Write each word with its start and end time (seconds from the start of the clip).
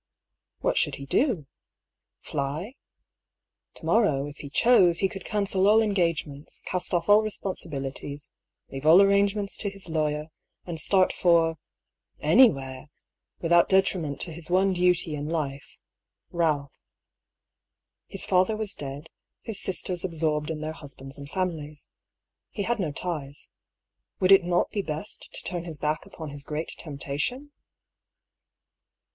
What 0.61 0.77
should 0.77 0.95
he 0.95 1.05
do? 1.05 1.45
Fly? 2.21 2.73
To 3.75 3.85
morrow, 3.85 4.25
if 4.25 4.37
he 4.37 4.49
chose, 4.49 4.97
he 4.97 5.07
could 5.07 5.23
cancel 5.23 5.67
all 5.67 5.79
engagements, 5.79 6.63
cast 6.65 6.91
off 6.91 7.07
all 7.07 7.21
responsibil 7.21 7.81
ities, 7.85 8.27
leave 8.71 8.83
all 8.83 8.99
arrangements 8.99 9.55
to 9.57 9.69
his 9.69 9.89
lawyer, 9.89 10.29
and 10.65 10.79
start 10.79 11.13
for— 11.13 11.59
anywhere— 12.33 12.89
^without 13.43 13.67
detriment 13.67 14.19
to 14.21 14.31
his 14.33 14.49
one 14.49 14.73
duty 14.73 15.13
in 15.13 15.29
life— 15.29 15.77
Balph. 16.33 16.71
His 18.07 18.25
father 18.25 18.57
was 18.57 18.73
dead, 18.73 19.11
his 19.43 19.61
sisters 19.61 20.03
absorbed 20.03 20.49
in 20.49 20.61
their 20.61 20.73
husbands 20.73 21.19
and 21.19 21.29
families. 21.29 21.91
He 22.49 22.63
had 22.63 22.79
no 22.79 22.91
ties. 22.91 23.49
Would 24.19 24.31
it 24.31 24.43
not 24.45 24.71
be 24.71 24.81
best 24.81 25.29
to 25.33 25.43
turn 25.43 25.65
his 25.65 25.77
back 25.77 26.07
upon 26.07 26.31
his 26.31 26.43
great 26.43 26.71
tempta 26.79 27.19
tion? 27.19 27.51